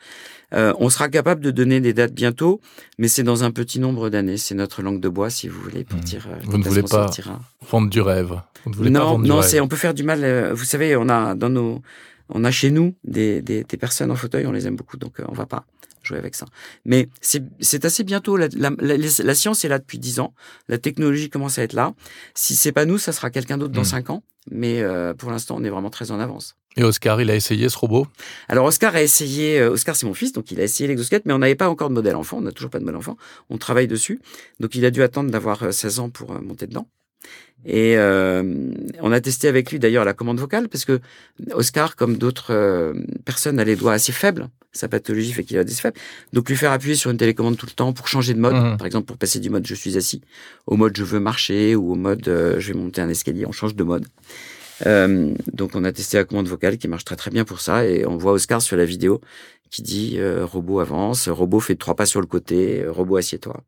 Euh, 0.55 0.73
on 0.79 0.91
sera 0.91 1.09
capable 1.09 1.41
de 1.41 1.51
donner 1.51 1.81
des 1.81 1.93
dates 1.93 2.13
bientôt, 2.13 2.61
mais 2.99 3.09
c'est 3.09 3.25
dans 3.25 3.45
un 3.45 3.51
petit 3.51 3.81
nombre 3.81 4.11
d'années. 4.11 4.37
C'est 4.37 4.55
notre 4.55 4.83
langue 4.83 5.01
de 5.01 5.09
bois, 5.09 5.31
si 5.31 5.49
vous 5.49 5.61
voulez, 5.61 5.85
pour 5.85 5.99
hmm. 5.99 6.05
dire. 6.05 6.27
Euh, 6.31 6.37
vous 6.45 6.59
ne 6.59 6.65
voulez 6.65 6.83
pas 6.83 7.11
vendre 7.69 7.91
du 7.91 8.01
rêve. 8.01 8.41
Vous 8.65 8.71
ne 8.71 8.77
voulez 8.77 8.91
non, 8.91 9.01
pas 9.01 9.07
vendre 9.07 9.27
non, 9.27 9.43
c'est 9.43 9.61
on 9.61 9.69
peut 9.69 9.77
faire 9.77 9.95
du 9.95 10.05
mal. 10.05 10.23
Euh, 10.23 10.55
vous 10.55 10.65
savez, 10.65 10.97
on 10.97 11.09
a 11.09 11.35
dans 11.35 11.49
nos, 11.49 11.83
on 12.29 12.45
a 12.45 12.51
chez 12.51 12.71
nous 12.71 12.95
des, 13.05 13.43
des, 13.43 13.65
des 13.65 13.77
personnes 13.77 14.11
en 14.11 14.17
fauteuil, 14.17 14.47
on 14.47 14.53
les 14.53 14.67
aime 14.67 14.77
beaucoup, 14.77 14.97
donc 14.97 15.15
on 15.29 15.35
va 15.35 15.47
pas 15.47 15.67
jouer 16.07 16.19
avec 16.19 16.35
ça. 16.35 16.47
Mais 16.85 17.09
c'est 17.21 17.85
assez 17.85 18.05
bientôt. 18.05 18.37
La, 18.37 18.49
la, 18.57 19.35
science 19.35 19.65
est 19.65 19.69
là 19.69 19.79
depuis 19.79 19.99
dix 19.99 20.21
ans. 20.21 20.35
La 20.69 20.79
technologie 20.79 21.29
commence 21.29 21.59
à 21.59 21.63
être 21.63 21.75
là. 21.75 21.95
Si 22.35 22.57
c'est 22.57 22.73
pas 22.73 22.87
nous, 22.87 22.99
ça 22.99 23.13
sera 23.13 23.31
quelqu'un 23.31 23.59
d'autre 23.59 23.73
dans 23.73 23.83
hmm. 23.83 23.85
cinq 23.85 24.11
ans. 24.11 24.23
Mais 24.51 24.81
euh, 24.81 25.13
pour 25.13 25.31
l'instant, 25.31 25.57
on 25.59 25.65
est 25.65 25.71
vraiment 25.71 25.91
très 25.91 26.13
en 26.13 26.21
avance. 26.21 26.57
Et 26.77 26.85
Oscar, 26.85 27.21
il 27.21 27.31
a 27.31 27.35
essayé 27.35 27.69
ce 27.69 27.79
robot? 27.79 28.07
Alors 28.49 28.67
Oscar 28.67 28.95
a 28.95 29.03
essayé, 29.03 29.59
euh, 29.59 29.71
Oscar 29.71 29.97
c'est 29.97 30.07
mon 30.07 30.15
fils, 30.15 30.33
donc 30.33 30.51
il 30.51 30.61
a 30.61 30.65
essayé 30.65 30.87
l'exosquelette, 30.87 31.25
mais 31.25 31.33
on 31.33 31.39
n'avait 31.39 31.55
pas 31.55 31.71
encore 31.71 31.89
de 31.89 31.95
modèle 31.95 32.17
enfant, 32.17 32.37
on 32.37 32.43
n'a 32.43 32.53
toujours 32.53 32.71
pas 32.71 32.79
de 32.79 32.85
modèle 32.85 32.99
enfant, 32.99 33.17
on 33.49 33.57
travaille 33.57 33.89
dessus, 33.89 34.21
donc 34.61 34.75
il 34.75 34.85
a 34.85 34.91
dû 34.91 35.03
attendre 35.03 35.31
d'avoir 35.31 35.73
16 35.73 35.99
euh, 35.99 36.03
ans 36.03 36.11
pour 36.11 36.39
monter 36.43 36.67
dedans. 36.67 36.87
Et 37.65 37.97
on 37.99 39.13
a 39.13 39.21
testé 39.21 39.49
avec 39.49 39.73
lui 39.73 39.79
d'ailleurs 39.79 40.05
la 40.05 40.15
commande 40.15 40.39
vocale, 40.39 40.69
parce 40.69 40.85
que 40.85 41.01
Oscar, 41.53 41.97
comme 41.97 42.17
d'autres 42.17 42.95
personnes, 43.25 43.59
a 43.59 43.65
les 43.65 43.75
doigts 43.75 43.95
assez 43.95 44.13
faibles, 44.13 44.49
sa 44.77 44.89
pathologie 44.89 45.33
fait 45.33 45.43
qu'il 45.43 45.59
a 45.59 45.65
des 45.65 45.73
faibles. 45.73 45.99
Donc 46.33 46.49
lui 46.49 46.57
faire 46.57 46.73
appuyer 46.73 46.95
sur 46.95 47.11
une 47.11 47.17
télécommande 47.17 47.57
tout 47.57 47.67
le 47.67 47.73
temps 47.73 47.93
pour 47.93 48.07
changer 48.09 48.35
de 48.35 48.39
mode, 48.39 48.55
mmh. 48.55 48.77
par 48.77 48.87
exemple 48.87 49.07
pour 49.07 49.17
passer 49.17 49.41
du 49.41 49.51
mode 49.51 49.67
je 49.67 49.75
suis 49.75 49.97
assis 49.97 50.21
au 50.67 50.77
mode 50.77 50.97
je 50.97 51.05
veux 51.05 51.21
marcher 51.21 51.75
ou 51.75 51.93
au 51.93 51.95
mode 51.95 52.29
euh, 52.29 52.61
je 52.61 52.73
vais 52.73 52.79
monter 52.79 53.01
un 53.01 53.09
escalier, 53.09 53.47
on 53.47 53.53
change 53.53 53.75
de 53.75 53.85
mode. 53.85 54.07
Euh, 54.87 55.35
donc 55.53 55.71
on 55.75 55.85
a 55.85 55.93
testé 55.93 56.19
la 56.19 56.25
commande 56.25 56.49
vocale 56.49 56.77
qui 56.77 56.87
marche 56.87 57.05
très 57.05 57.17
très 57.17 57.31
bien 57.31 57.45
pour 57.45 57.61
ça 57.61 57.87
et 57.87 58.07
on 58.07 58.19
voit 58.19 58.33
Oscar 58.33 58.61
sur 58.61 58.77
la 58.77 58.85
vidéo 58.85 59.21
qui 59.71 59.83
dit 59.83 60.17
euh, 60.19 60.45
robot 60.45 60.81
avance, 60.81 61.29
robot 61.29 61.61
fait 61.61 61.77
trois 61.77 61.97
pas 61.97 62.07
sur 62.07 62.21
le 62.21 62.27
côté, 62.27 62.87
robot 62.87 63.17
assieds-toi. 63.17 63.63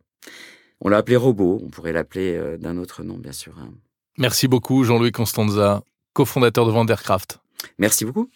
On 0.80 0.88
l'a 0.88 0.98
appelé 0.98 1.16
robot, 1.16 1.60
on 1.64 1.68
pourrait 1.68 1.92
l'appeler 1.92 2.56
d'un 2.58 2.78
autre 2.78 3.02
nom 3.02 3.16
bien 3.16 3.32
sûr. 3.32 3.54
Hein. 3.58 3.70
Merci 4.18 4.48
beaucoup 4.48 4.84
Jean-Louis 4.84 5.12
Constanza, 5.12 5.82
cofondateur 6.12 6.66
de 6.66 6.70
Vandercraft. 6.70 7.40
Merci 7.78 8.04
beaucoup. 8.04 8.30